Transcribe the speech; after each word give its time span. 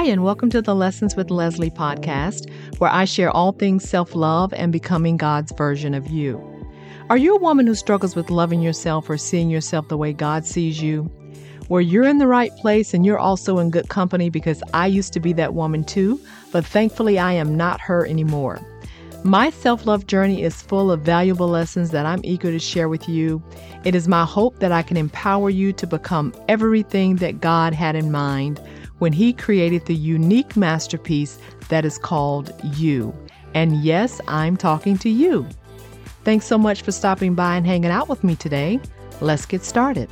Hi, 0.00 0.06
and 0.06 0.24
welcome 0.24 0.48
to 0.48 0.62
the 0.62 0.74
Lessons 0.74 1.14
with 1.14 1.30
Leslie 1.30 1.70
podcast, 1.70 2.50
where 2.78 2.88
I 2.88 3.04
share 3.04 3.30
all 3.30 3.52
things 3.52 3.86
self 3.86 4.14
love 4.14 4.50
and 4.54 4.72
becoming 4.72 5.18
God's 5.18 5.52
version 5.52 5.92
of 5.92 6.08
you. 6.08 6.42
Are 7.10 7.18
you 7.18 7.36
a 7.36 7.38
woman 7.38 7.66
who 7.66 7.74
struggles 7.74 8.16
with 8.16 8.30
loving 8.30 8.62
yourself 8.62 9.10
or 9.10 9.18
seeing 9.18 9.50
yourself 9.50 9.88
the 9.88 9.98
way 9.98 10.14
God 10.14 10.46
sees 10.46 10.80
you? 10.80 11.02
Where 11.68 11.82
you're 11.82 12.06
in 12.06 12.16
the 12.16 12.26
right 12.26 12.50
place 12.56 12.94
and 12.94 13.04
you're 13.04 13.18
also 13.18 13.58
in 13.58 13.68
good 13.68 13.90
company 13.90 14.30
because 14.30 14.62
I 14.72 14.86
used 14.86 15.12
to 15.12 15.20
be 15.20 15.34
that 15.34 15.52
woman 15.52 15.84
too, 15.84 16.18
but 16.50 16.64
thankfully 16.64 17.18
I 17.18 17.32
am 17.32 17.54
not 17.54 17.78
her 17.82 18.06
anymore. 18.06 18.58
My 19.22 19.50
self 19.50 19.84
love 19.84 20.06
journey 20.06 20.42
is 20.42 20.62
full 20.62 20.90
of 20.90 21.02
valuable 21.02 21.48
lessons 21.48 21.90
that 21.90 22.06
I'm 22.06 22.24
eager 22.24 22.50
to 22.50 22.58
share 22.58 22.88
with 22.88 23.06
you. 23.06 23.42
It 23.84 23.94
is 23.94 24.08
my 24.08 24.24
hope 24.24 24.60
that 24.60 24.72
I 24.72 24.80
can 24.80 24.96
empower 24.96 25.50
you 25.50 25.74
to 25.74 25.86
become 25.86 26.32
everything 26.48 27.16
that 27.16 27.42
God 27.42 27.74
had 27.74 27.96
in 27.96 28.10
mind 28.10 28.58
when 29.00 29.12
He 29.12 29.32
created 29.32 29.84
the 29.86 29.94
unique 29.94 30.56
masterpiece 30.56 31.38
that 31.68 31.84
is 31.84 31.98
called 31.98 32.52
you. 32.76 33.12
And 33.54 33.82
yes, 33.82 34.20
I'm 34.28 34.56
talking 34.56 34.96
to 34.98 35.10
you. 35.10 35.46
Thanks 36.22 36.46
so 36.46 36.56
much 36.56 36.82
for 36.82 36.92
stopping 36.92 37.34
by 37.34 37.56
and 37.56 37.66
hanging 37.66 37.90
out 37.90 38.08
with 38.08 38.22
me 38.22 38.36
today. 38.36 38.78
Let's 39.20 39.46
get 39.46 39.64
started. 39.64 40.08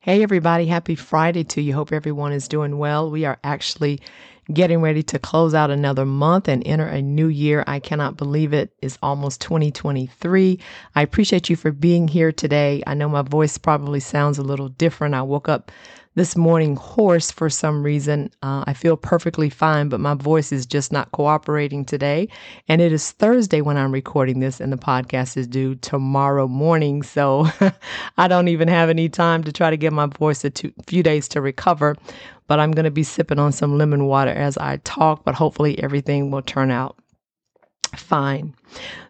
Hey, 0.00 0.22
everybody. 0.22 0.66
Happy 0.66 0.94
Friday 0.94 1.44
to 1.44 1.62
you. 1.62 1.72
Hope 1.72 1.90
everyone 1.90 2.32
is 2.32 2.46
doing 2.46 2.78
well. 2.78 3.10
We 3.10 3.24
are 3.24 3.38
actually 3.42 4.00
getting 4.52 4.80
ready 4.80 5.02
to 5.02 5.18
close 5.18 5.54
out 5.54 5.70
another 5.70 6.04
month 6.04 6.48
and 6.48 6.66
enter 6.66 6.86
a 6.86 7.00
new 7.00 7.28
year. 7.28 7.64
I 7.66 7.80
cannot 7.80 8.16
believe 8.16 8.52
it 8.52 8.72
is 8.82 8.98
almost 9.02 9.40
2023. 9.40 10.58
I 10.94 11.02
appreciate 11.02 11.48
you 11.48 11.56
for 11.56 11.72
being 11.72 12.08
here 12.08 12.32
today. 12.32 12.82
I 12.86 12.94
know 12.94 13.08
my 13.08 13.22
voice 13.22 13.56
probably 13.56 14.00
sounds 14.00 14.38
a 14.38 14.42
little 14.42 14.68
different. 14.68 15.14
I 15.14 15.22
woke 15.22 15.48
up 15.48 15.72
this 16.14 16.36
morning 16.36 16.76
hoarse 16.76 17.30
for 17.30 17.50
some 17.50 17.82
reason. 17.82 18.30
Uh, 18.42 18.64
I 18.66 18.72
feel 18.72 18.96
perfectly 18.96 19.50
fine, 19.50 19.88
but 19.88 20.00
my 20.00 20.14
voice 20.14 20.52
is 20.52 20.66
just 20.66 20.92
not 20.92 21.10
cooperating 21.12 21.84
today. 21.84 22.28
And 22.68 22.80
it 22.80 22.92
is 22.92 23.12
Thursday 23.12 23.60
when 23.60 23.76
I'm 23.76 23.92
recording 23.92 24.40
this, 24.40 24.60
and 24.60 24.72
the 24.72 24.76
podcast 24.76 25.36
is 25.36 25.46
due 25.46 25.74
tomorrow 25.76 26.46
morning. 26.46 27.02
So 27.02 27.48
I 28.18 28.28
don't 28.28 28.48
even 28.48 28.68
have 28.68 28.90
any 28.90 29.08
time 29.08 29.44
to 29.44 29.52
try 29.52 29.70
to 29.70 29.76
give 29.76 29.92
my 29.92 30.06
voice 30.06 30.44
a 30.44 30.50
two, 30.50 30.72
few 30.86 31.02
days 31.02 31.28
to 31.28 31.40
recover. 31.40 31.96
But 32.46 32.60
I'm 32.60 32.72
going 32.72 32.84
to 32.84 32.90
be 32.90 33.04
sipping 33.04 33.38
on 33.38 33.52
some 33.52 33.78
lemon 33.78 34.06
water 34.06 34.30
as 34.30 34.58
I 34.58 34.76
talk, 34.84 35.24
but 35.24 35.34
hopefully 35.34 35.82
everything 35.82 36.30
will 36.30 36.42
turn 36.42 36.70
out 36.70 36.96
fine. 37.94 38.54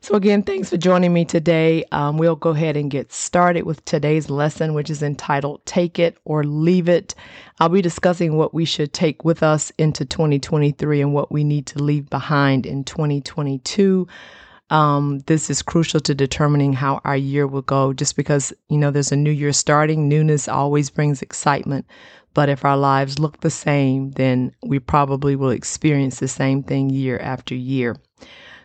So, 0.01 0.15
again, 0.15 0.43
thanks 0.43 0.71
for 0.71 0.77
joining 0.77 1.13
me 1.13 1.25
today. 1.25 1.85
Um, 1.93 2.19
we'll 2.19 2.37
go 2.37 2.51
ahead 2.51 2.77
and 2.77 2.91
get 2.91 3.13
started 3.13 3.65
with 3.65 3.85
today's 3.85 4.31
lesson, 4.31 4.75
which 4.75 4.91
is 4.91 5.03
entitled 5.03 5.65
Take 5.67 5.99
It 5.99 6.19
or 6.25 6.45
Leave 6.45 6.89
It. 6.89 7.15
I'll 7.61 7.69
be 7.69 7.83
discussing 7.83 8.37
what 8.37 8.53
we 8.55 8.65
should 8.65 8.93
take 8.93 9.25
with 9.25 9.43
us 9.43 9.73
into 9.79 10.05
2023 10.05 11.01
and 11.01 11.15
what 11.15 11.33
we 11.33 11.45
need 11.45 11.67
to 11.67 11.83
leave 11.83 12.11
behind 12.11 12.67
in 12.67 12.85
2022. 12.85 14.07
Um, 14.71 15.21
this 15.27 15.51
is 15.51 15.63
crucial 15.63 16.01
to 16.01 16.15
determining 16.15 16.73
how 16.73 17.01
our 17.05 17.17
year 17.17 17.47
will 17.47 17.63
go 17.63 17.93
just 17.93 18.17
because, 18.17 18.53
you 18.69 18.79
know, 18.79 18.91
there's 18.91 19.13
a 19.13 19.17
new 19.17 19.31
year 19.31 19.53
starting. 19.53 20.09
Newness 20.09 20.49
always 20.49 20.91
brings 20.91 21.23
excitement. 21.23 21.87
But 22.35 22.49
if 22.49 22.65
our 22.65 22.77
lives 22.77 23.21
look 23.21 23.41
the 23.41 23.51
same, 23.51 24.11
then 24.13 24.53
we 24.63 24.81
probably 24.81 25.37
will 25.37 25.51
experience 25.51 26.19
the 26.19 26.29
same 26.29 26.65
thing 26.65 26.91
year 26.91 27.19
after 27.21 27.55
year. 27.55 27.97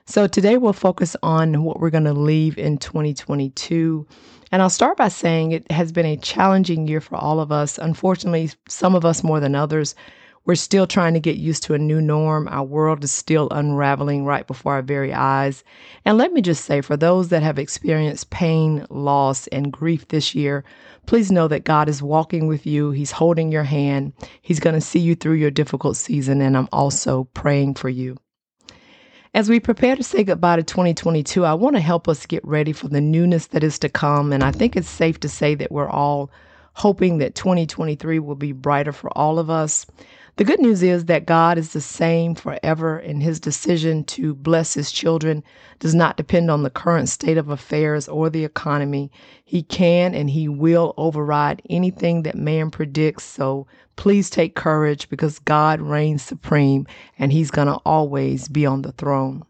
So 0.09 0.25
today 0.25 0.57
we'll 0.57 0.73
focus 0.73 1.15
on 1.21 1.63
what 1.63 1.79
we're 1.79 1.91
going 1.91 2.05
to 2.05 2.13
leave 2.13 2.57
in 2.57 2.79
2022. 2.79 4.07
And 4.51 4.59
I'll 4.59 4.69
start 4.71 4.97
by 4.97 5.07
saying 5.07 5.51
it 5.51 5.71
has 5.71 5.91
been 5.91 6.07
a 6.07 6.17
challenging 6.17 6.87
year 6.87 6.99
for 6.99 7.15
all 7.15 7.39
of 7.39 7.51
us. 7.51 7.77
Unfortunately, 7.77 8.49
some 8.67 8.95
of 8.95 9.05
us 9.05 9.23
more 9.23 9.39
than 9.39 9.53
others. 9.53 9.93
We're 10.45 10.55
still 10.55 10.87
trying 10.87 11.13
to 11.13 11.19
get 11.19 11.35
used 11.35 11.61
to 11.65 11.75
a 11.75 11.77
new 11.77 12.01
norm. 12.01 12.47
Our 12.47 12.63
world 12.63 13.03
is 13.03 13.11
still 13.11 13.49
unraveling 13.51 14.25
right 14.25 14.47
before 14.47 14.73
our 14.73 14.81
very 14.81 15.13
eyes. 15.13 15.63
And 16.05 16.17
let 16.17 16.33
me 16.33 16.41
just 16.41 16.65
say, 16.65 16.81
for 16.81 16.97
those 16.97 17.29
that 17.29 17.43
have 17.43 17.59
experienced 17.59 18.31
pain, 18.31 18.87
loss, 18.89 19.45
and 19.49 19.71
grief 19.71 20.07
this 20.07 20.33
year, 20.33 20.63
please 21.05 21.31
know 21.31 21.47
that 21.49 21.65
God 21.65 21.87
is 21.87 22.01
walking 22.01 22.47
with 22.47 22.65
you. 22.65 22.89
He's 22.89 23.11
holding 23.11 23.51
your 23.51 23.63
hand. 23.63 24.13
He's 24.41 24.59
going 24.59 24.73
to 24.73 24.81
see 24.81 24.97
you 24.97 25.13
through 25.13 25.35
your 25.35 25.51
difficult 25.51 25.97
season. 25.97 26.41
And 26.41 26.57
I'm 26.57 26.69
also 26.71 27.25
praying 27.35 27.75
for 27.75 27.89
you. 27.89 28.17
As 29.35 29.47
we 29.47 29.59
prepare 29.59 29.95
to 29.95 30.01
say 30.03 30.23
goodbye 30.23 30.55
to 30.55 30.63
2022, 30.63 31.45
I 31.45 31.53
want 31.53 31.75
to 31.75 31.81
help 31.81 32.07
us 32.07 32.25
get 32.25 32.43
ready 32.43 32.73
for 32.73 32.87
the 32.87 32.99
newness 32.99 33.47
that 33.47 33.63
is 33.63 33.77
to 33.79 33.89
come. 33.89 34.33
And 34.33 34.43
I 34.43 34.51
think 34.51 34.75
it's 34.75 34.89
safe 34.89 35.19
to 35.19 35.29
say 35.29 35.53
that 35.53 35.71
we're 35.71 35.89
all 35.89 36.31
hoping 36.73 37.19
that 37.19 37.35
2023 37.35 38.17
will 38.17 38.35
be 38.35 38.53
brighter 38.53 38.91
for 38.91 39.15
all 39.15 39.37
of 39.37 39.51
us. 39.51 39.85
The 40.39 40.45
good 40.45 40.61
news 40.61 40.81
is 40.81 41.03
that 41.07 41.25
God 41.25 41.57
is 41.57 41.73
the 41.73 41.81
same 41.81 42.33
forever, 42.33 42.97
and 42.97 43.21
his 43.21 43.41
decision 43.41 44.05
to 44.05 44.33
bless 44.33 44.73
his 44.73 44.89
children 44.89 45.43
does 45.79 45.93
not 45.93 46.15
depend 46.15 46.49
on 46.49 46.63
the 46.63 46.69
current 46.69 47.09
state 47.09 47.37
of 47.37 47.49
affairs 47.49 48.07
or 48.07 48.29
the 48.29 48.45
economy. 48.45 49.11
He 49.43 49.63
can 49.63 50.15
and 50.15 50.29
he 50.29 50.47
will 50.47 50.93
override 50.95 51.61
anything 51.69 52.23
that 52.23 52.37
man 52.37 52.71
predicts. 52.71 53.25
So 53.25 53.67
please 53.97 54.29
take 54.29 54.55
courage 54.55 55.09
because 55.09 55.39
God 55.39 55.81
reigns 55.81 56.21
supreme 56.21 56.87
and 57.17 57.33
he's 57.33 57.51
going 57.51 57.67
to 57.67 57.81
always 57.85 58.47
be 58.47 58.65
on 58.65 58.83
the 58.83 58.93
throne. 58.93 59.43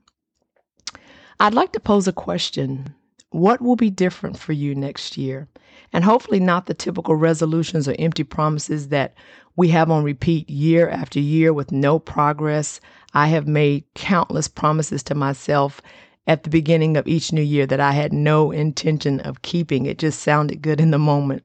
I'd 1.40 1.54
like 1.54 1.72
to 1.74 1.80
pose 1.80 2.08
a 2.08 2.14
question. 2.14 2.96
What 3.32 3.62
will 3.62 3.76
be 3.76 3.92
different 3.92 4.40
for 4.40 4.54
you 4.54 4.74
next 4.74 5.16
year? 5.16 5.48
And 5.94 6.04
hopefully, 6.04 6.40
not 6.40 6.66
the 6.66 6.74
typical 6.74 7.16
resolutions 7.16 7.88
or 7.88 7.96
empty 8.00 8.24
promises 8.24 8.90
that 8.90 9.14
we 9.56 9.68
have 9.68 9.92
on 9.92 10.04
repeat 10.04 10.50
year 10.50 10.90
after 10.90 11.20
year 11.20 11.54
with 11.54 11.72
no 11.72 12.00
progress. 12.00 12.82
I 13.14 13.28
have 13.28 13.48
made 13.48 13.84
countless 13.94 14.48
promises 14.48 15.04
to 15.04 15.16
myself 15.16 15.82
at 16.26 16.44
the 16.44 16.50
beginning 16.50 16.98
of 16.98 17.08
each 17.08 17.32
new 17.32 17.42
year 17.42 17.66
that 17.68 17.80
I 17.80 17.92
had 17.92 18.14
no 18.14 18.52
intention 18.52 19.20
of 19.20 19.42
keeping. 19.42 19.86
It 19.86 20.00
just 20.00 20.22
sounded 20.22 20.62
good 20.62 20.82
in 20.82 20.92
the 20.92 20.98
moment. 20.98 21.44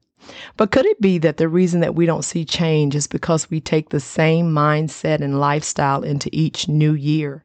But 0.57 0.71
could 0.71 0.87
it 0.87 0.99
be 0.99 1.19
that 1.19 1.37
the 1.37 1.47
reason 1.47 1.81
that 1.81 1.93
we 1.93 2.07
don't 2.07 2.25
see 2.25 2.45
change 2.45 2.95
is 2.95 3.05
because 3.05 3.49
we 3.49 3.59
take 3.59 3.89
the 3.89 3.99
same 3.99 4.51
mindset 4.51 5.21
and 5.21 5.39
lifestyle 5.39 6.03
into 6.03 6.29
each 6.33 6.67
new 6.67 6.93
year? 6.93 7.43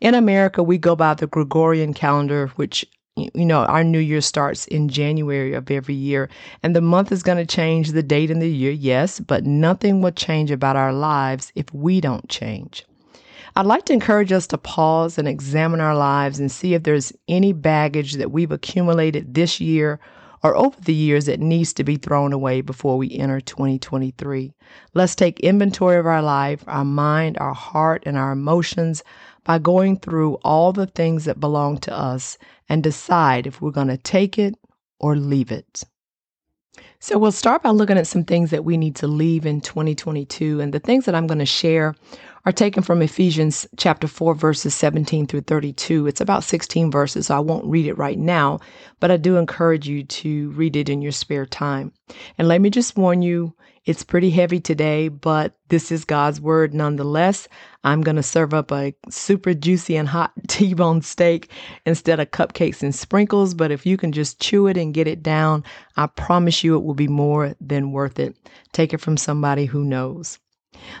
In 0.00 0.14
America, 0.14 0.62
we 0.62 0.78
go 0.78 0.94
by 0.94 1.14
the 1.14 1.26
Gregorian 1.26 1.94
calendar, 1.94 2.48
which 2.54 2.86
you 3.16 3.44
know, 3.44 3.64
our 3.64 3.84
new 3.84 3.98
year 3.98 4.20
starts 4.20 4.66
in 4.66 4.88
January 4.88 5.52
of 5.52 5.70
every 5.70 5.94
year, 5.94 6.28
and 6.62 6.74
the 6.74 6.80
month 6.80 7.12
is 7.12 7.22
going 7.22 7.38
to 7.38 7.56
change 7.56 7.92
the 7.92 8.02
date 8.02 8.30
in 8.30 8.38
the 8.38 8.48
year, 8.48 8.72
yes, 8.72 9.20
but 9.20 9.44
nothing 9.44 10.00
will 10.00 10.12
change 10.12 10.50
about 10.50 10.76
our 10.76 10.92
lives 10.92 11.52
if 11.54 11.72
we 11.74 12.00
don't 12.00 12.28
change. 12.28 12.86
I'd 13.54 13.66
like 13.66 13.84
to 13.86 13.92
encourage 13.92 14.32
us 14.32 14.46
to 14.48 14.58
pause 14.58 15.18
and 15.18 15.28
examine 15.28 15.80
our 15.80 15.94
lives 15.94 16.40
and 16.40 16.50
see 16.50 16.72
if 16.72 16.84
there's 16.84 17.12
any 17.28 17.52
baggage 17.52 18.14
that 18.14 18.30
we've 18.30 18.50
accumulated 18.50 19.34
this 19.34 19.60
year 19.60 20.00
or 20.42 20.56
over 20.56 20.80
the 20.80 20.94
years 20.94 21.26
that 21.26 21.38
needs 21.38 21.74
to 21.74 21.84
be 21.84 21.96
thrown 21.96 22.32
away 22.32 22.62
before 22.62 22.96
we 22.96 23.14
enter 23.16 23.40
2023. 23.40 24.52
Let's 24.94 25.14
take 25.14 25.38
inventory 25.40 25.98
of 25.98 26.06
our 26.06 26.22
life, 26.22 26.64
our 26.66 26.84
mind, 26.84 27.36
our 27.38 27.54
heart, 27.54 28.02
and 28.06 28.16
our 28.16 28.32
emotions 28.32 29.04
by 29.44 29.58
going 29.58 29.98
through 29.98 30.34
all 30.42 30.72
the 30.72 30.86
things 30.86 31.24
that 31.24 31.40
belong 31.40 31.78
to 31.78 31.96
us 31.96 32.38
and 32.68 32.82
decide 32.82 33.46
if 33.46 33.60
we're 33.60 33.70
going 33.70 33.88
to 33.88 33.96
take 33.96 34.38
it 34.38 34.54
or 35.00 35.16
leave 35.16 35.50
it. 35.50 35.84
So, 37.00 37.18
we'll 37.18 37.32
start 37.32 37.64
by 37.64 37.70
looking 37.70 37.98
at 37.98 38.06
some 38.06 38.24
things 38.24 38.50
that 38.50 38.64
we 38.64 38.76
need 38.76 38.96
to 38.96 39.08
leave 39.08 39.44
in 39.44 39.60
2022. 39.60 40.60
And 40.60 40.72
the 40.72 40.78
things 40.78 41.04
that 41.04 41.14
I'm 41.14 41.26
going 41.26 41.40
to 41.40 41.46
share 41.46 41.94
are 42.44 42.52
taken 42.52 42.82
from 42.82 43.02
Ephesians 43.02 43.68
chapter 43.76 44.08
4, 44.08 44.34
verses 44.34 44.74
17 44.74 45.26
through 45.28 45.42
32. 45.42 46.08
It's 46.08 46.20
about 46.20 46.42
16 46.42 46.90
verses, 46.90 47.28
so 47.28 47.36
I 47.36 47.40
won't 47.40 47.66
read 47.66 47.86
it 47.86 47.96
right 47.98 48.18
now, 48.18 48.58
but 48.98 49.12
I 49.12 49.16
do 49.16 49.36
encourage 49.36 49.86
you 49.86 50.02
to 50.02 50.50
read 50.50 50.74
it 50.74 50.88
in 50.88 51.02
your 51.02 51.12
spare 51.12 51.46
time. 51.46 51.92
And 52.38 52.48
let 52.48 52.60
me 52.60 52.68
just 52.68 52.96
warn 52.96 53.22
you, 53.22 53.54
it's 53.84 54.02
pretty 54.02 54.30
heavy 54.30 54.58
today, 54.58 55.08
but 55.08 55.56
this 55.68 55.92
is 55.92 56.04
God's 56.04 56.40
word 56.40 56.74
nonetheless. 56.74 57.46
I'm 57.84 58.00
going 58.02 58.16
to 58.16 58.22
serve 58.24 58.54
up 58.54 58.72
a 58.72 58.94
super 59.08 59.54
juicy 59.54 59.96
and 59.96 60.08
hot 60.08 60.32
T 60.48 60.74
bone 60.74 61.02
steak 61.02 61.48
instead 61.86 62.18
of 62.18 62.30
cupcakes 62.32 62.82
and 62.82 62.94
sprinkles. 62.94 63.54
But 63.54 63.70
if 63.70 63.86
you 63.86 63.96
can 63.96 64.10
just 64.10 64.40
chew 64.40 64.66
it 64.66 64.76
and 64.76 64.94
get 64.94 65.08
it 65.08 65.22
down, 65.22 65.64
I 65.96 66.06
promise 66.06 66.62
you 66.62 66.76
it 66.76 66.84
will 66.84 66.94
be 66.94 67.08
more 67.08 67.54
than 67.60 67.92
worth 67.92 68.18
it. 68.18 68.36
Take 68.72 68.92
it 68.92 69.00
from 69.00 69.16
somebody 69.16 69.66
who 69.66 69.84
knows. 69.84 70.38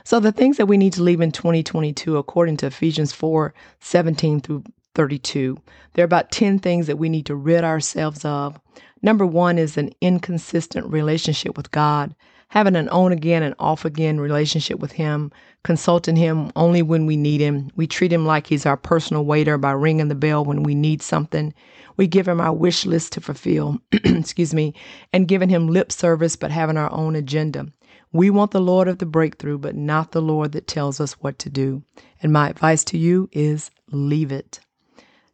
So, 0.04 0.20
the 0.20 0.32
things 0.32 0.56
that 0.56 0.66
we 0.66 0.76
need 0.76 0.92
to 0.94 1.02
leave 1.02 1.20
in 1.20 1.32
2022, 1.32 2.16
according 2.16 2.58
to 2.58 2.66
Ephesians 2.66 3.12
4 3.12 3.54
17 3.80 4.40
through 4.40 4.64
32, 4.94 5.58
there 5.94 6.02
are 6.02 6.06
about 6.06 6.30
10 6.30 6.58
things 6.58 6.86
that 6.86 6.98
we 6.98 7.08
need 7.08 7.26
to 7.26 7.34
rid 7.34 7.64
ourselves 7.64 8.24
of. 8.24 8.58
Number 9.02 9.26
one 9.26 9.58
is 9.58 9.76
an 9.76 9.90
inconsistent 10.00 10.86
relationship 10.86 11.56
with 11.56 11.70
God 11.70 12.14
having 12.52 12.76
an 12.76 12.86
on 12.90 13.12
again 13.12 13.42
and 13.42 13.54
off 13.58 13.86
again 13.86 14.20
relationship 14.20 14.78
with 14.78 14.92
Him, 14.92 15.32
consulting 15.64 16.16
Him 16.16 16.52
only 16.54 16.82
when 16.82 17.06
we 17.06 17.16
need 17.16 17.40
Him. 17.40 17.70
We 17.76 17.86
treat 17.86 18.12
Him 18.12 18.26
like 18.26 18.46
He's 18.46 18.66
our 18.66 18.76
personal 18.76 19.24
waiter 19.24 19.56
by 19.56 19.70
ringing 19.72 20.08
the 20.08 20.14
bell 20.14 20.44
when 20.44 20.62
we 20.62 20.74
need 20.74 21.00
something. 21.00 21.54
We 21.96 22.06
give 22.06 22.28
him 22.28 22.42
our 22.42 22.52
wish 22.52 22.84
list 22.84 23.14
to 23.14 23.22
fulfill, 23.22 23.80
excuse 23.92 24.52
me, 24.52 24.74
and 25.14 25.28
giving 25.28 25.48
him 25.48 25.68
lip 25.68 25.92
service 25.92 26.36
but 26.36 26.50
having 26.50 26.76
our 26.76 26.92
own 26.92 27.16
agenda. 27.16 27.68
We 28.14 28.28
want 28.28 28.50
the 28.50 28.60
Lord 28.60 28.88
of 28.88 28.98
the 28.98 29.06
breakthrough, 29.06 29.56
but 29.56 29.74
not 29.74 30.12
the 30.12 30.20
Lord 30.20 30.52
that 30.52 30.66
tells 30.66 31.00
us 31.00 31.14
what 31.14 31.38
to 31.40 31.48
do. 31.48 31.82
And 32.22 32.30
my 32.32 32.50
advice 32.50 32.84
to 32.84 32.98
you 32.98 33.30
is 33.32 33.70
leave 33.90 34.30
it. 34.30 34.60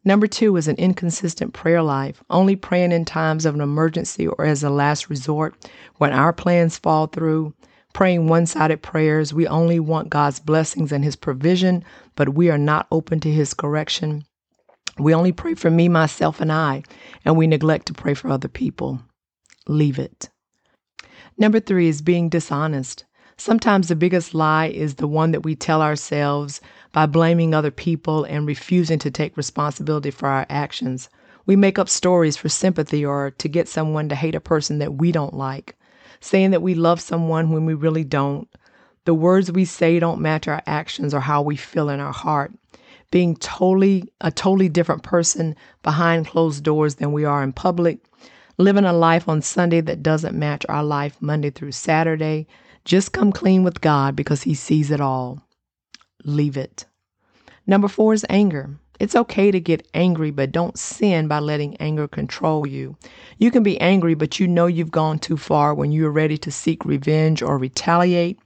Number 0.05 0.27
two 0.27 0.55
is 0.55 0.69
an 0.69 0.77
inconsistent 0.77 1.53
prayer 1.53 1.83
life, 1.83 2.23
only 2.29 2.55
praying 2.55 2.93
in 2.93 3.03
times 3.03 3.45
of 3.45 3.53
an 3.53 3.59
emergency 3.59 4.27
or 4.27 4.45
as 4.45 4.63
a 4.63 4.69
last 4.69 5.09
resort 5.09 5.55
when 5.97 6.13
our 6.13 6.31
plans 6.31 6.77
fall 6.77 7.07
through. 7.07 7.53
Praying 7.91 8.27
one 8.27 8.45
sided 8.45 8.81
prayers, 8.81 9.33
we 9.33 9.45
only 9.45 9.79
want 9.79 10.09
God's 10.09 10.39
blessings 10.39 10.93
and 10.93 11.03
His 11.03 11.17
provision, 11.17 11.83
but 12.15 12.29
we 12.29 12.49
are 12.49 12.57
not 12.57 12.87
open 12.91 13.19
to 13.19 13.31
His 13.31 13.53
correction. 13.53 14.23
We 14.97 15.13
only 15.13 15.33
pray 15.33 15.55
for 15.55 15.69
me, 15.69 15.89
myself, 15.89 16.39
and 16.39 16.51
I, 16.51 16.83
and 17.25 17.35
we 17.35 17.47
neglect 17.47 17.87
to 17.87 17.93
pray 17.93 18.13
for 18.13 18.29
other 18.29 18.47
people. 18.47 19.01
Leave 19.67 19.99
it. 19.99 20.29
Number 21.39 21.61
three 21.61 21.87
is 21.87 22.01
being 22.01 22.27
dishonest. 22.27 23.05
Sometimes 23.37 23.87
the 23.87 23.95
biggest 23.95 24.33
lie 24.33 24.67
is 24.67 24.95
the 24.95 25.07
one 25.07 25.31
that 25.31 25.45
we 25.45 25.55
tell 25.55 25.81
ourselves 25.81 26.59
by 26.91 27.05
blaming 27.05 27.53
other 27.53 27.71
people 27.71 28.25
and 28.25 28.45
refusing 28.45 28.99
to 28.99 29.09
take 29.09 29.37
responsibility 29.37 30.11
for 30.11 30.27
our 30.27 30.45
actions. 30.49 31.09
We 31.45 31.55
make 31.55 31.79
up 31.79 31.87
stories 31.87 32.35
for 32.35 32.49
sympathy 32.49 33.05
or 33.05 33.31
to 33.31 33.47
get 33.47 33.69
someone 33.69 34.09
to 34.09 34.15
hate 34.15 34.35
a 34.35 34.41
person 34.41 34.79
that 34.79 34.95
we 34.95 35.13
don't 35.13 35.33
like, 35.33 35.77
saying 36.19 36.51
that 36.51 36.61
we 36.61 36.75
love 36.75 36.99
someone 36.99 37.51
when 37.51 37.65
we 37.65 37.73
really 37.73 38.03
don't. 38.03 38.49
The 39.05 39.13
words 39.13 39.49
we 39.49 39.63
say 39.63 39.97
don't 39.97 40.19
match 40.19 40.45
our 40.49 40.61
actions 40.67 41.13
or 41.13 41.21
how 41.21 41.41
we 41.41 41.55
feel 41.55 41.87
in 41.87 42.01
our 42.01 42.11
heart. 42.11 42.51
Being 43.11 43.37
totally 43.37 44.11
a 44.19 44.29
totally 44.29 44.67
different 44.67 45.03
person 45.03 45.55
behind 45.83 46.27
closed 46.27 46.65
doors 46.65 46.95
than 46.95 47.13
we 47.13 47.23
are 47.23 47.41
in 47.41 47.53
public. 47.53 47.99
Living 48.59 48.83
a 48.83 48.91
life 48.91 49.29
on 49.29 49.41
Sunday 49.41 49.79
that 49.79 50.03
doesn't 50.03 50.37
match 50.37 50.65
our 50.67 50.83
life 50.83 51.15
Monday 51.21 51.49
through 51.49 51.71
Saturday 51.71 52.45
just 52.83 53.13
come 53.13 53.31
clean 53.31 53.63
with 53.63 53.79
God 53.79 54.17
because 54.17 54.41
He 54.41 54.53
sees 54.53 54.91
it 54.91 54.99
all. 54.99 55.41
Leave 56.25 56.57
it. 56.57 56.85
Number 57.65 57.87
four 57.87 58.13
is 58.13 58.25
anger. 58.27 58.69
It's 58.99 59.15
okay 59.15 59.49
to 59.49 59.61
get 59.61 59.87
angry, 59.93 60.29
but 60.29 60.51
don't 60.51 60.77
sin 60.77 61.29
by 61.29 61.39
letting 61.39 61.77
anger 61.77 62.05
control 62.05 62.67
you. 62.67 62.97
You 63.37 63.49
can 63.49 63.63
be 63.63 63.79
angry, 63.79 64.13
but 64.13 64.41
you 64.41 64.47
know 64.47 64.67
you've 64.67 64.91
gone 64.91 65.19
too 65.19 65.37
far 65.37 65.73
when 65.73 65.93
you're 65.93 66.11
ready 66.11 66.37
to 66.39 66.51
seek 66.51 66.83
revenge 66.83 67.41
or 67.41 67.57
retaliate. 67.57 68.39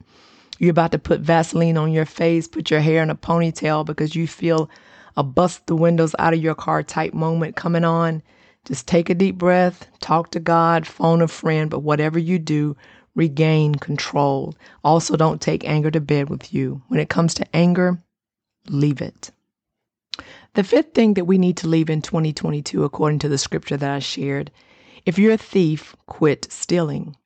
You're 0.60 0.70
about 0.70 0.92
to 0.92 0.98
put 1.00 1.22
Vaseline 1.22 1.76
on 1.76 1.90
your 1.90 2.06
face, 2.06 2.46
put 2.46 2.70
your 2.70 2.78
hair 2.78 3.02
in 3.02 3.10
a 3.10 3.16
ponytail 3.16 3.84
because 3.84 4.14
you 4.14 4.28
feel 4.28 4.70
a 5.16 5.24
bust 5.24 5.66
the 5.66 5.74
windows 5.74 6.14
out 6.20 6.34
of 6.34 6.40
your 6.40 6.54
car 6.54 6.84
type 6.84 7.14
moment 7.14 7.56
coming 7.56 7.82
on. 7.84 8.22
Just 8.64 8.86
take 8.86 9.10
a 9.10 9.14
deep 9.14 9.36
breath, 9.36 9.86
talk 10.00 10.30
to 10.30 10.40
God, 10.40 10.86
phone 10.86 11.20
a 11.20 11.28
friend, 11.28 11.70
but 11.70 11.80
whatever 11.80 12.18
you 12.18 12.38
do, 12.38 12.76
regain 13.14 13.74
control. 13.74 14.54
Also, 14.82 15.16
don't 15.16 15.40
take 15.40 15.64
anger 15.64 15.90
to 15.90 16.00
bed 16.00 16.30
with 16.30 16.54
you. 16.54 16.82
When 16.88 16.98
it 16.98 17.10
comes 17.10 17.34
to 17.34 17.46
anger, 17.54 18.02
leave 18.68 19.02
it. 19.02 19.30
The 20.54 20.64
fifth 20.64 20.94
thing 20.94 21.14
that 21.14 21.26
we 21.26 21.36
need 21.36 21.56
to 21.58 21.68
leave 21.68 21.90
in 21.90 22.00
2022, 22.00 22.84
according 22.84 23.18
to 23.20 23.28
the 23.28 23.38
scripture 23.38 23.76
that 23.76 23.90
I 23.90 23.98
shared, 23.98 24.50
if 25.04 25.18
you're 25.18 25.32
a 25.32 25.36
thief, 25.36 25.94
quit 26.06 26.50
stealing. 26.50 27.16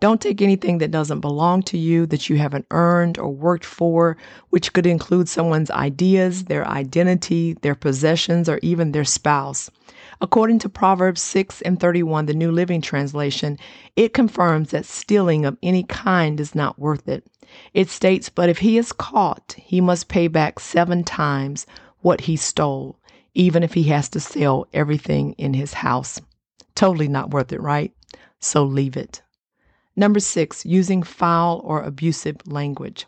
Don't 0.00 0.20
take 0.20 0.42
anything 0.42 0.78
that 0.78 0.90
doesn't 0.90 1.20
belong 1.20 1.62
to 1.64 1.78
you, 1.78 2.04
that 2.06 2.28
you 2.28 2.36
haven't 2.36 2.66
earned 2.70 3.18
or 3.18 3.28
worked 3.28 3.64
for, 3.64 4.16
which 4.50 4.72
could 4.72 4.86
include 4.86 5.28
someone's 5.28 5.70
ideas, 5.70 6.44
their 6.44 6.66
identity, 6.66 7.54
their 7.62 7.74
possessions, 7.74 8.48
or 8.48 8.58
even 8.62 8.92
their 8.92 9.04
spouse. 9.04 9.70
According 10.22 10.58
to 10.60 10.68
Proverbs 10.68 11.22
6 11.22 11.62
and 11.62 11.80
31, 11.80 12.26
the 12.26 12.34
New 12.34 12.52
Living 12.52 12.82
Translation, 12.82 13.58
it 13.96 14.12
confirms 14.12 14.70
that 14.70 14.84
stealing 14.84 15.46
of 15.46 15.56
any 15.62 15.82
kind 15.84 16.38
is 16.38 16.54
not 16.54 16.78
worth 16.78 17.08
it. 17.08 17.26
It 17.72 17.88
states, 17.88 18.28
But 18.28 18.50
if 18.50 18.58
he 18.58 18.76
is 18.76 18.92
caught, 18.92 19.54
he 19.56 19.80
must 19.80 20.08
pay 20.08 20.28
back 20.28 20.60
seven 20.60 21.04
times 21.04 21.66
what 22.00 22.22
he 22.22 22.36
stole, 22.36 22.98
even 23.34 23.62
if 23.62 23.72
he 23.72 23.84
has 23.84 24.10
to 24.10 24.20
sell 24.20 24.66
everything 24.74 25.32
in 25.38 25.54
his 25.54 25.72
house. 25.72 26.20
Totally 26.74 27.08
not 27.08 27.30
worth 27.30 27.50
it, 27.50 27.60
right? 27.62 27.92
So 28.38 28.62
leave 28.62 28.98
it. 28.98 29.22
Number 29.96 30.20
six, 30.20 30.66
using 30.66 31.02
foul 31.02 31.62
or 31.64 31.82
abusive 31.82 32.46
language. 32.46 33.06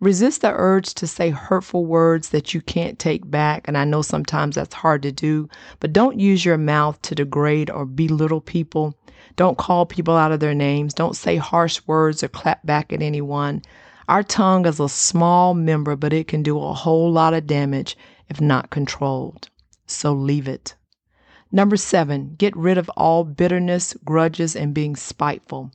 Resist 0.00 0.42
the 0.42 0.52
urge 0.52 0.94
to 0.94 1.06
say 1.06 1.30
hurtful 1.30 1.86
words 1.86 2.30
that 2.30 2.52
you 2.52 2.60
can't 2.60 2.98
take 2.98 3.30
back. 3.30 3.66
And 3.68 3.78
I 3.78 3.84
know 3.84 4.02
sometimes 4.02 4.56
that's 4.56 4.74
hard 4.74 5.02
to 5.02 5.12
do, 5.12 5.48
but 5.80 5.92
don't 5.92 6.20
use 6.20 6.44
your 6.44 6.58
mouth 6.58 7.00
to 7.02 7.14
degrade 7.14 7.70
or 7.70 7.84
belittle 7.84 8.40
people. 8.40 8.94
Don't 9.36 9.58
call 9.58 9.86
people 9.86 10.16
out 10.16 10.32
of 10.32 10.40
their 10.40 10.54
names. 10.54 10.94
Don't 10.94 11.16
say 11.16 11.36
harsh 11.36 11.80
words 11.86 12.22
or 12.22 12.28
clap 12.28 12.66
back 12.66 12.92
at 12.92 13.02
anyone. 13.02 13.62
Our 14.08 14.22
tongue 14.22 14.66
is 14.66 14.80
a 14.80 14.88
small 14.88 15.54
member, 15.54 15.96
but 15.96 16.12
it 16.12 16.28
can 16.28 16.42
do 16.42 16.60
a 16.60 16.74
whole 16.74 17.10
lot 17.10 17.34
of 17.34 17.46
damage 17.46 17.96
if 18.28 18.40
not 18.40 18.70
controlled. 18.70 19.48
So 19.86 20.12
leave 20.12 20.48
it. 20.48 20.74
Number 21.50 21.76
seven, 21.76 22.34
get 22.38 22.56
rid 22.56 22.78
of 22.78 22.88
all 22.96 23.24
bitterness, 23.24 23.94
grudges, 24.04 24.56
and 24.56 24.72
being 24.72 24.96
spiteful. 24.96 25.70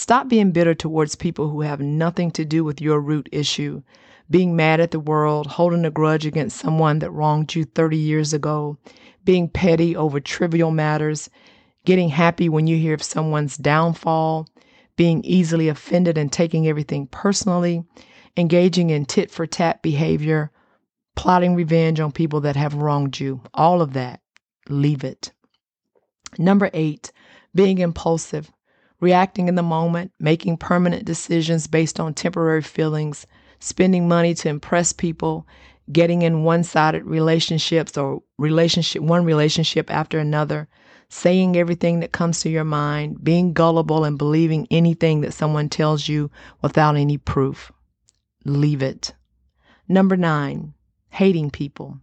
Stop 0.00 0.28
being 0.28 0.50
bitter 0.50 0.74
towards 0.74 1.14
people 1.14 1.50
who 1.50 1.60
have 1.60 1.78
nothing 1.78 2.30
to 2.30 2.42
do 2.46 2.64
with 2.64 2.80
your 2.80 2.98
root 3.02 3.28
issue. 3.32 3.82
Being 4.30 4.56
mad 4.56 4.80
at 4.80 4.92
the 4.92 4.98
world, 4.98 5.46
holding 5.46 5.84
a 5.84 5.90
grudge 5.90 6.24
against 6.24 6.56
someone 6.56 7.00
that 7.00 7.10
wronged 7.10 7.54
you 7.54 7.66
30 7.66 7.98
years 7.98 8.32
ago, 8.32 8.78
being 9.26 9.46
petty 9.46 9.94
over 9.94 10.18
trivial 10.18 10.70
matters, 10.70 11.28
getting 11.84 12.08
happy 12.08 12.48
when 12.48 12.66
you 12.66 12.78
hear 12.78 12.94
of 12.94 13.02
someone's 13.02 13.58
downfall, 13.58 14.48
being 14.96 15.22
easily 15.22 15.68
offended 15.68 16.16
and 16.16 16.32
taking 16.32 16.66
everything 16.66 17.06
personally, 17.06 17.84
engaging 18.38 18.88
in 18.88 19.04
tit 19.04 19.30
for 19.30 19.46
tat 19.46 19.82
behavior, 19.82 20.50
plotting 21.14 21.54
revenge 21.54 22.00
on 22.00 22.10
people 22.10 22.40
that 22.40 22.56
have 22.56 22.72
wronged 22.72 23.20
you. 23.20 23.42
All 23.52 23.82
of 23.82 23.92
that, 23.92 24.22
leave 24.66 25.04
it. 25.04 25.34
Number 26.38 26.70
eight, 26.72 27.12
being 27.54 27.76
impulsive 27.76 28.50
reacting 29.00 29.48
in 29.48 29.54
the 29.54 29.62
moment, 29.62 30.12
making 30.20 30.56
permanent 30.56 31.04
decisions 31.04 31.66
based 31.66 31.98
on 31.98 32.14
temporary 32.14 32.62
feelings, 32.62 33.26
spending 33.58 34.08
money 34.08 34.34
to 34.34 34.48
impress 34.48 34.92
people, 34.92 35.46
getting 35.90 36.22
in 36.22 36.44
one-sided 36.44 37.04
relationships 37.04 37.96
or 37.96 38.22
relationship 38.38 39.02
one 39.02 39.24
relationship 39.24 39.90
after 39.90 40.18
another, 40.18 40.68
saying 41.08 41.56
everything 41.56 42.00
that 42.00 42.12
comes 42.12 42.40
to 42.40 42.48
your 42.48 42.64
mind, 42.64 43.22
being 43.24 43.52
gullible 43.52 44.04
and 44.04 44.16
believing 44.16 44.66
anything 44.70 45.20
that 45.22 45.34
someone 45.34 45.68
tells 45.68 46.08
you 46.08 46.30
without 46.62 46.96
any 46.96 47.18
proof. 47.18 47.72
Leave 48.44 48.82
it. 48.82 49.14
Number 49.88 50.16
9, 50.16 50.72
hating 51.10 51.50
people. 51.50 51.98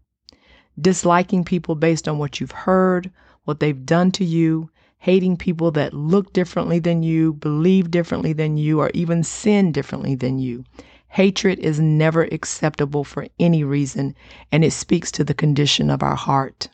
Disliking 0.79 1.45
people 1.45 1.75
based 1.75 2.07
on 2.07 2.17
what 2.17 2.39
you've 2.39 2.51
heard, 2.51 3.11
what 3.45 3.59
they've 3.61 3.85
done 3.85 4.11
to 4.11 4.25
you, 4.25 4.69
hating 4.99 5.37
people 5.37 5.71
that 5.71 5.93
look 5.93 6.33
differently 6.33 6.79
than 6.79 7.03
you, 7.03 7.33
believe 7.33 7.91
differently 7.91 8.33
than 8.33 8.57
you, 8.57 8.79
or 8.79 8.89
even 8.93 9.23
sin 9.23 9.71
differently 9.71 10.15
than 10.15 10.39
you. 10.39 10.63
Hatred 11.09 11.59
is 11.59 11.79
never 11.79 12.23
acceptable 12.23 13.03
for 13.03 13.27
any 13.39 13.63
reason, 13.63 14.15
and 14.51 14.63
it 14.65 14.73
speaks 14.73 15.11
to 15.11 15.23
the 15.23 15.33
condition 15.33 15.89
of 15.89 16.03
our 16.03 16.15
heart. 16.15 16.69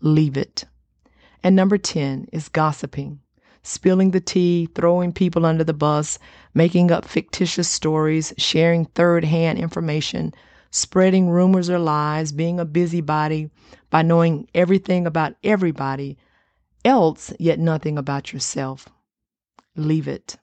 Leave 0.00 0.36
it. 0.36 0.64
And 1.42 1.54
number 1.54 1.76
10 1.76 2.28
is 2.32 2.48
gossiping, 2.48 3.20
spilling 3.62 4.12
the 4.12 4.20
tea, 4.20 4.68
throwing 4.74 5.12
people 5.12 5.44
under 5.44 5.64
the 5.64 5.74
bus, 5.74 6.18
making 6.54 6.90
up 6.90 7.04
fictitious 7.04 7.68
stories, 7.68 8.32
sharing 8.38 8.86
third 8.86 9.24
hand 9.24 9.58
information, 9.58 10.32
spreading 10.70 11.28
rumors 11.28 11.68
or 11.68 11.78
lies, 11.78 12.32
being 12.32 12.58
a 12.58 12.64
busybody 12.64 13.50
by 13.90 14.02
knowing 14.02 14.48
everything 14.54 15.06
about 15.06 15.34
everybody 15.44 16.16
else, 16.86 17.32
yet 17.38 17.58
nothing 17.58 17.98
about 17.98 18.32
yourself. 18.32 18.88
Leave 19.74 20.08
it. 20.08 20.36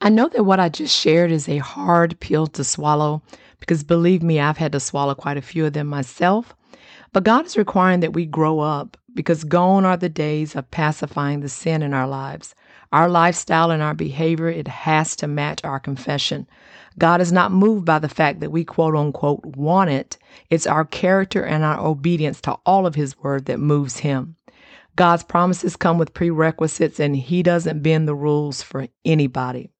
I 0.00 0.10
know 0.10 0.28
that 0.28 0.44
what 0.44 0.60
I 0.60 0.68
just 0.68 0.94
shared 0.94 1.32
is 1.32 1.48
a 1.48 1.58
hard 1.58 2.20
pill 2.20 2.46
to 2.48 2.64
swallow 2.64 3.22
because 3.58 3.82
believe 3.82 4.22
me, 4.22 4.38
I've 4.38 4.58
had 4.58 4.72
to 4.72 4.80
swallow 4.80 5.14
quite 5.14 5.38
a 5.38 5.42
few 5.42 5.64
of 5.64 5.72
them 5.72 5.86
myself. 5.86 6.54
But 7.12 7.24
God 7.24 7.46
is 7.46 7.56
requiring 7.56 8.00
that 8.00 8.12
we 8.12 8.26
grow 8.26 8.60
up 8.60 8.98
because 9.14 9.44
gone 9.44 9.86
are 9.86 9.96
the 9.96 10.10
days 10.10 10.54
of 10.54 10.70
pacifying 10.70 11.40
the 11.40 11.48
sin 11.48 11.82
in 11.82 11.94
our 11.94 12.06
lives. 12.06 12.54
Our 12.92 13.08
lifestyle 13.08 13.70
and 13.70 13.82
our 13.82 13.94
behavior, 13.94 14.48
it 14.48 14.68
has 14.68 15.16
to 15.16 15.26
match 15.26 15.64
our 15.64 15.80
confession. 15.80 16.46
God 16.98 17.20
is 17.20 17.32
not 17.32 17.52
moved 17.52 17.86
by 17.86 17.98
the 17.98 18.08
fact 18.08 18.40
that 18.40 18.52
we 18.52 18.64
quote 18.64 18.94
unquote 18.94 19.44
want 19.44 19.90
it. 19.90 20.18
It's 20.50 20.66
our 20.66 20.84
character 20.84 21.42
and 21.42 21.64
our 21.64 21.80
obedience 21.80 22.40
to 22.42 22.58
all 22.66 22.86
of 22.86 22.94
His 22.94 23.18
word 23.18 23.46
that 23.46 23.58
moves 23.58 23.98
Him. 23.98 24.35
God's 24.96 25.22
promises 25.22 25.76
come 25.76 25.98
with 25.98 26.14
prerequisites, 26.14 26.98
and 26.98 27.14
He 27.14 27.42
doesn't 27.42 27.82
bend 27.82 28.08
the 28.08 28.14
rules 28.14 28.62
for 28.62 28.88
anybody. 29.04 29.70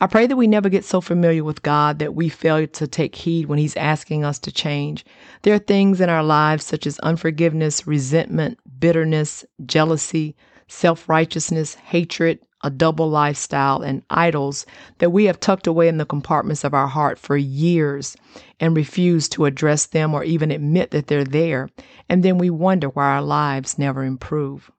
I 0.00 0.06
pray 0.06 0.26
that 0.26 0.36
we 0.36 0.46
never 0.46 0.68
get 0.68 0.84
so 0.84 1.00
familiar 1.00 1.44
with 1.44 1.62
God 1.62 1.98
that 1.98 2.14
we 2.14 2.28
fail 2.28 2.66
to 2.66 2.86
take 2.86 3.14
heed 3.14 3.46
when 3.46 3.58
He's 3.58 3.76
asking 3.76 4.24
us 4.24 4.38
to 4.40 4.52
change. 4.52 5.04
There 5.42 5.54
are 5.54 5.58
things 5.58 6.00
in 6.00 6.08
our 6.08 6.22
lives 6.24 6.64
such 6.64 6.86
as 6.86 6.98
unforgiveness, 7.00 7.86
resentment, 7.86 8.58
bitterness, 8.78 9.44
jealousy, 9.66 10.36
self 10.68 11.08
righteousness, 11.08 11.74
hatred, 11.74 12.40
a 12.62 12.70
double 12.70 13.08
lifestyle, 13.08 13.82
and 13.82 14.02
idols 14.10 14.66
that 14.98 15.10
we 15.10 15.24
have 15.24 15.40
tucked 15.40 15.66
away 15.66 15.88
in 15.88 15.98
the 15.98 16.04
compartments 16.04 16.64
of 16.64 16.74
our 16.74 16.88
heart 16.88 17.18
for 17.18 17.36
years 17.36 18.16
and 18.58 18.76
refuse 18.76 19.28
to 19.30 19.46
address 19.46 19.86
them 19.86 20.14
or 20.14 20.24
even 20.24 20.50
admit 20.50 20.90
that 20.90 21.06
they're 21.06 21.24
there. 21.24 21.68
And 22.08 22.22
then 22.22 22.38
we 22.38 22.50
wonder 22.50 22.88
why 22.88 23.06
our 23.06 23.22
lives 23.22 23.78
never 23.78 24.04
improve. 24.04 24.70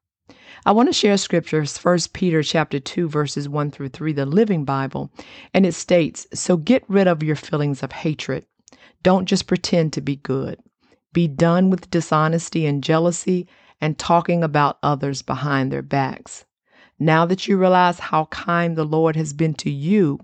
I 0.65 0.73
want 0.73 0.89
to 0.89 0.93
share 0.93 1.17
scriptures, 1.17 1.77
1 1.77 1.97
Peter 2.13 2.43
chapter 2.43 2.79
2 2.79 3.09
verses 3.09 3.49
1 3.49 3.71
through 3.71 3.89
3, 3.89 4.13
the 4.13 4.25
Living 4.25 4.63
Bible, 4.63 5.09
and 5.53 5.65
it 5.65 5.73
states, 5.73 6.27
"So 6.33 6.57
get 6.57 6.83
rid 6.87 7.07
of 7.07 7.23
your 7.23 7.35
feelings 7.35 7.81
of 7.81 7.91
hatred. 7.91 8.45
Don't 9.01 9.25
just 9.25 9.47
pretend 9.47 9.93
to 9.93 10.01
be 10.01 10.17
good. 10.17 10.59
Be 11.13 11.27
done 11.27 11.71
with 11.71 11.89
dishonesty 11.89 12.67
and 12.67 12.83
jealousy 12.83 13.47
and 13.81 13.97
talking 13.97 14.43
about 14.43 14.77
others 14.83 15.23
behind 15.23 15.71
their 15.71 15.81
backs. 15.81 16.45
Now 17.01 17.25
that 17.25 17.47
you 17.47 17.57
realize 17.57 17.97
how 17.97 18.25
kind 18.25 18.75
the 18.75 18.83
Lord 18.83 19.15
has 19.15 19.33
been 19.33 19.55
to 19.55 19.71
you, 19.71 20.19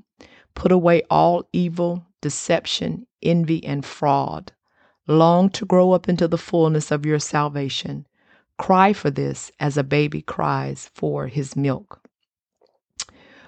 put 0.54 0.72
away 0.72 1.02
all 1.10 1.50
evil, 1.52 2.06
deception, 2.22 3.08
envy, 3.24 3.66
and 3.66 3.84
fraud. 3.84 4.52
Long 5.08 5.50
to 5.54 5.66
grow 5.66 5.94
up 5.94 6.08
into 6.08 6.28
the 6.28 6.38
fullness 6.38 6.92
of 6.92 7.04
your 7.04 7.18
salvation. 7.18 8.06
Cry 8.60 8.94
for 8.94 9.10
this 9.10 9.52
as 9.60 9.76
a 9.76 9.84
baby 9.84 10.22
cries 10.22 10.92
for 10.94 11.26
his 11.26 11.56
milk. 11.56 12.00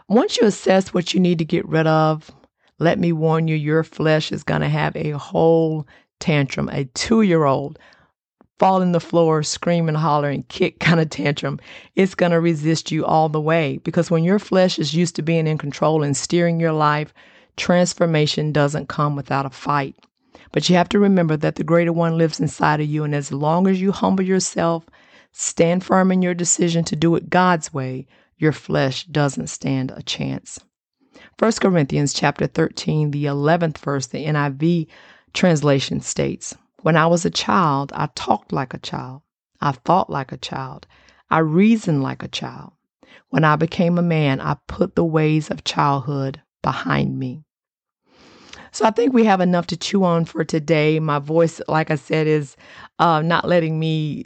Once 0.08 0.38
you 0.38 0.48
assess 0.48 0.92
what 0.92 1.14
you 1.14 1.20
need 1.20 1.38
to 1.38 1.46
get 1.46 1.68
rid 1.68 1.86
of, 1.86 2.32
let 2.80 2.98
me 2.98 3.12
warn 3.12 3.48
you, 3.48 3.56
your 3.56 3.84
flesh 3.84 4.32
is 4.32 4.42
going 4.42 4.62
to 4.62 4.70
have 4.70 4.96
a 4.96 5.12
whole 5.12 5.86
tantrum. 6.20 6.68
A 6.70 6.86
two 6.96 7.22
year 7.22 7.46
old 7.46 7.78
fall 8.60 8.82
in 8.82 8.92
the 8.92 9.00
floor, 9.00 9.42
scream 9.42 9.88
and 9.88 9.98
holler 9.98 10.30
and 10.30 10.48
kick 10.50 10.80
kind 10.80 11.00
of 11.00 11.10
tantrum, 11.10 11.60
it's 11.96 12.14
going 12.14 12.32
to 12.32 12.40
resist 12.40 12.92
you 12.92 13.06
all 13.06 13.30
the 13.30 13.42
way. 13.42 13.80
Because 13.84 14.12
when 14.12 14.24
your 14.24 14.38
flesh 14.38 14.78
is 14.78 14.94
used 14.94 15.16
to 15.16 15.22
being 15.22 15.48
in 15.48 15.58
control 15.58 16.04
and 16.04 16.16
steering 16.16 16.60
your 16.60 16.74
life, 16.74 17.14
transformation 17.58 18.52
doesn't 18.52 18.90
come 18.90 19.16
without 19.16 19.46
a 19.46 19.50
fight. 19.50 19.96
But 20.52 20.70
you 20.70 20.76
have 20.76 20.90
to 20.90 21.00
remember 21.00 21.38
that 21.38 21.56
the 21.56 21.64
greater 21.64 21.94
one 21.94 22.18
lives 22.18 22.40
inside 22.40 22.82
of 22.82 22.88
you. 22.88 23.04
And 23.04 23.16
as 23.16 23.32
long 23.32 23.68
as 23.68 23.82
you 23.82 23.92
humble 23.92 24.24
yourself, 24.24 24.86
stand 25.32 25.84
firm 25.84 26.12
in 26.12 26.22
your 26.22 26.34
decision 26.34 26.84
to 26.86 26.96
do 26.96 27.16
it 27.16 27.30
God's 27.30 27.74
way, 27.74 28.08
your 28.38 28.52
flesh 28.52 29.06
doesn't 29.06 29.48
stand 29.48 29.92
a 29.96 30.02
chance. 30.02 30.60
1 31.38 31.52
Corinthians 31.62 32.14
chapter 32.14 32.48
13, 32.48 33.12
the 33.12 33.26
11th 33.26 33.78
verse, 33.78 34.08
the 34.08 34.26
NIV 34.26 34.88
translation 35.34 36.02
states, 36.02 36.56
when 36.82 36.96
I 36.98 37.08
was 37.08 37.26
a 37.26 37.30
child, 37.30 37.92
I 37.96 38.08
talked 38.16 38.52
like 38.52 38.74
a 38.74 38.80
child. 38.80 39.22
I 39.62 39.72
thought 39.72 40.10
like 40.10 40.32
a 40.32 40.38
child. 40.38 40.88
I 41.30 41.40
reasoned 41.40 42.04
like 42.04 42.24
a 42.24 42.28
child. 42.28 42.74
When 43.30 43.44
I 43.44 43.56
became 43.56 43.98
a 43.98 44.04
man, 44.04 44.42
I 44.42 44.58
put 44.68 44.96
the 44.96 45.04
ways 45.04 45.50
of 45.50 45.64
childhood 45.64 46.42
behind 46.64 47.20
me. 47.20 47.44
So 48.72 48.86
I 48.86 48.92
think 48.92 49.14
we 49.14 49.26
have 49.26 49.42
enough 49.42 49.68
to 49.68 49.78
chew 49.78 50.04
on 50.04 50.26
for 50.26 50.44
today. 50.44 51.00
My 51.00 51.20
voice, 51.20 51.60
like 51.68 51.92
I 51.92 51.96
said, 51.96 52.28
is 52.28 52.56
uh, 53.00 53.22
not 53.22 53.48
letting 53.48 53.80
me 53.80 54.26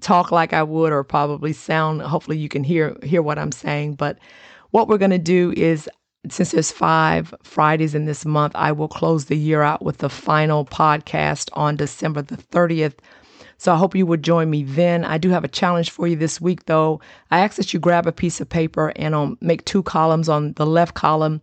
talk 0.00 0.30
like 0.30 0.52
I 0.52 0.62
would 0.62 0.92
or 0.92 1.04
probably 1.04 1.52
sound. 1.52 2.02
Hopefully, 2.02 2.38
you 2.38 2.48
can 2.48 2.64
hear 2.64 2.96
hear 3.02 3.22
what 3.22 3.38
I'm 3.38 3.52
saying. 3.52 3.94
But 3.94 4.18
what 4.70 4.88
we're 4.88 4.98
going 4.98 5.10
to 5.12 5.18
do 5.18 5.52
is 5.56 5.88
since 6.28 6.52
there's 6.52 6.72
five 6.72 7.34
Fridays 7.42 7.94
in 7.94 8.06
this 8.06 8.24
month, 8.24 8.52
I 8.54 8.72
will 8.72 8.88
close 8.88 9.26
the 9.26 9.36
year 9.36 9.62
out 9.62 9.82
with 9.82 9.98
the 9.98 10.08
final 10.08 10.64
podcast 10.64 11.50
on 11.52 11.76
December 11.76 12.22
the 12.22 12.36
30th. 12.36 12.94
So 13.58 13.72
I 13.72 13.76
hope 13.76 13.94
you 13.94 14.06
would 14.06 14.22
join 14.22 14.50
me 14.50 14.64
then. 14.64 15.04
I 15.04 15.18
do 15.18 15.30
have 15.30 15.44
a 15.44 15.48
challenge 15.48 15.90
for 15.90 16.06
you 16.06 16.16
this 16.16 16.40
week, 16.40 16.66
though. 16.66 17.00
I 17.30 17.40
ask 17.40 17.56
that 17.56 17.72
you 17.72 17.80
grab 17.80 18.06
a 18.06 18.12
piece 18.12 18.40
of 18.40 18.48
paper 18.48 18.92
and 18.96 19.14
um, 19.14 19.38
make 19.40 19.64
two 19.64 19.82
columns. 19.82 20.28
On 20.28 20.52
the 20.54 20.66
left 20.66 20.94
column, 20.94 21.40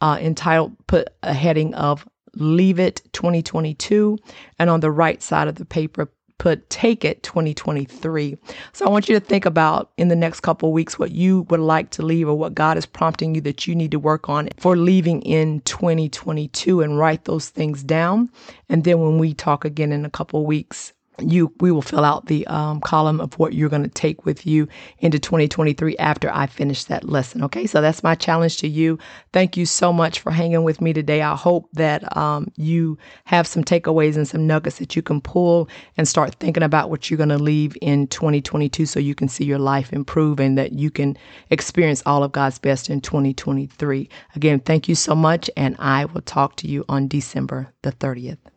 uh, 0.00 0.18
entitled, 0.20 0.74
put 0.86 1.08
a 1.22 1.32
heading 1.32 1.74
of 1.74 2.06
Leave 2.34 2.80
It 2.80 3.02
2022. 3.12 4.18
And 4.58 4.70
on 4.70 4.80
the 4.80 4.90
right 4.90 5.22
side 5.22 5.48
of 5.48 5.54
the 5.54 5.64
paper, 5.64 6.10
put 6.42 6.68
Take 6.70 7.04
It 7.04 7.22
2023. 7.22 8.36
So 8.72 8.84
I 8.84 8.88
want 8.88 9.08
you 9.08 9.14
to 9.14 9.24
think 9.24 9.46
about 9.46 9.92
in 9.96 10.08
the 10.08 10.16
next 10.16 10.40
couple 10.40 10.72
weeks 10.72 10.98
what 10.98 11.12
you 11.12 11.42
would 11.42 11.60
like 11.60 11.90
to 11.90 12.02
leave 12.02 12.28
or 12.28 12.34
what 12.34 12.52
God 12.52 12.76
is 12.76 12.84
prompting 12.84 13.36
you 13.36 13.40
that 13.42 13.68
you 13.68 13.76
need 13.76 13.92
to 13.92 14.00
work 14.00 14.28
on 14.28 14.48
for 14.58 14.76
leaving 14.76 15.22
in 15.22 15.60
2022 15.60 16.80
and 16.80 16.98
write 16.98 17.26
those 17.26 17.48
things 17.48 17.84
down. 17.84 18.28
And 18.68 18.82
then 18.82 18.98
when 18.98 19.18
we 19.18 19.34
talk 19.34 19.64
again 19.64 19.92
in 19.92 20.04
a 20.04 20.10
couple 20.10 20.44
weeks, 20.44 20.92
you 21.18 21.52
we 21.60 21.70
will 21.70 21.82
fill 21.82 22.04
out 22.04 22.26
the 22.26 22.46
um, 22.46 22.80
column 22.80 23.20
of 23.20 23.38
what 23.38 23.52
you're 23.52 23.68
going 23.68 23.82
to 23.82 23.88
take 23.88 24.24
with 24.24 24.46
you 24.46 24.66
into 24.98 25.18
2023 25.18 25.96
after 25.98 26.30
I 26.32 26.46
finish 26.46 26.84
that 26.84 27.04
lesson. 27.04 27.42
Okay, 27.44 27.66
so 27.66 27.80
that's 27.80 28.02
my 28.02 28.14
challenge 28.14 28.58
to 28.58 28.68
you. 28.68 28.98
Thank 29.32 29.56
you 29.56 29.66
so 29.66 29.92
much 29.92 30.20
for 30.20 30.30
hanging 30.30 30.64
with 30.64 30.80
me 30.80 30.92
today. 30.92 31.22
I 31.22 31.36
hope 31.36 31.68
that 31.74 32.16
um, 32.16 32.50
you 32.56 32.98
have 33.24 33.46
some 33.46 33.62
takeaways 33.62 34.16
and 34.16 34.26
some 34.26 34.46
nuggets 34.46 34.78
that 34.78 34.96
you 34.96 35.02
can 35.02 35.20
pull 35.20 35.68
and 35.96 36.08
start 36.08 36.34
thinking 36.36 36.62
about 36.62 36.90
what 36.90 37.10
you're 37.10 37.18
going 37.18 37.28
to 37.28 37.38
leave 37.38 37.76
in 37.82 38.06
2022 38.08 38.86
so 38.86 38.98
you 38.98 39.14
can 39.14 39.28
see 39.28 39.44
your 39.44 39.58
life 39.58 39.92
improve 39.92 40.40
and 40.40 40.56
that 40.56 40.72
you 40.72 40.90
can 40.90 41.16
experience 41.50 42.02
all 42.06 42.22
of 42.22 42.32
God's 42.32 42.58
best 42.58 42.88
in 42.88 43.00
2023. 43.00 44.08
Again, 44.34 44.60
thank 44.60 44.88
you 44.88 44.94
so 44.94 45.14
much, 45.14 45.50
and 45.56 45.76
I 45.78 46.06
will 46.06 46.22
talk 46.22 46.56
to 46.56 46.68
you 46.68 46.84
on 46.88 47.08
December 47.08 47.72
the 47.82 47.92
30th. 47.92 48.51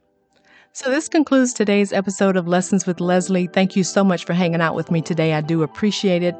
So, 0.78 0.92
this 0.92 1.08
concludes 1.08 1.54
today's 1.54 1.94
episode 1.94 2.36
of 2.36 2.50
Lessons 2.50 2.86
with 2.86 3.00
Leslie. 3.00 3.48
Thank 3.48 3.78
you 3.78 3.84
so 3.86 4.04
much 4.04 4.26
for 4.26 4.34
hanging 4.34 4.60
out 4.60 4.76
with 4.76 4.92
me 4.92 5.02
today. 5.02 5.32
I 5.32 5.40
do 5.40 5.64
appreciate 5.64 6.22
it. 6.22 6.36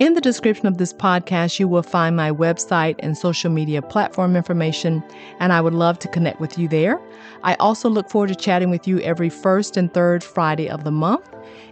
In 0.00 0.14
the 0.14 0.20
description 0.20 0.66
of 0.66 0.78
this 0.78 0.92
podcast, 0.92 1.60
you 1.60 1.68
will 1.68 1.84
find 1.84 2.16
my 2.16 2.32
website 2.32 2.96
and 2.98 3.16
social 3.16 3.48
media 3.48 3.80
platform 3.82 4.34
information, 4.34 5.04
and 5.38 5.52
I 5.52 5.60
would 5.60 5.72
love 5.72 6.00
to 6.00 6.08
connect 6.08 6.40
with 6.40 6.58
you 6.58 6.66
there. 6.66 7.00
I 7.44 7.54
also 7.60 7.88
look 7.88 8.10
forward 8.10 8.30
to 8.30 8.34
chatting 8.34 8.70
with 8.70 8.88
you 8.88 8.98
every 9.02 9.28
first 9.28 9.76
and 9.76 9.94
third 9.94 10.24
Friday 10.24 10.68
of 10.68 10.82
the 10.82 10.90
month. 10.90 11.24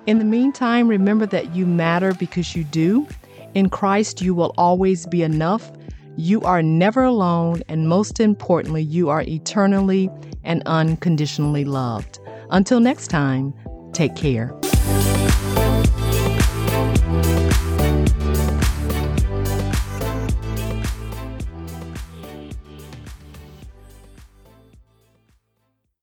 In 0.06 0.20
the 0.20 0.24
meantime, 0.24 0.86
remember 0.86 1.26
that 1.26 1.56
you 1.56 1.66
matter 1.66 2.14
because 2.14 2.54
you 2.54 2.62
do. 2.62 3.08
In 3.54 3.68
Christ, 3.68 4.22
you 4.22 4.36
will 4.36 4.54
always 4.56 5.04
be 5.04 5.24
enough. 5.24 5.72
You 6.16 6.40
are 6.42 6.62
never 6.62 7.02
alone, 7.02 7.62
and 7.68 7.88
most 7.88 8.20
importantly, 8.20 8.82
you 8.82 9.08
are 9.08 9.22
eternally 9.22 10.10
and 10.44 10.62
unconditionally 10.66 11.64
loved. 11.64 12.20
Until 12.50 12.78
next 12.78 13.08
time, 13.08 13.52
take 13.92 14.14
care. 14.14 14.54